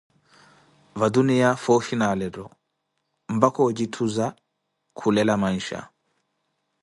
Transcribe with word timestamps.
vatuniya 0.99 1.49
fooshi 1.63 1.95
na 1.99 2.05
alettho, 2.13 2.45
mpakha 3.35 3.61
ojithuza 3.69 4.25
kulela 4.99 5.35
mansha. 5.41 5.79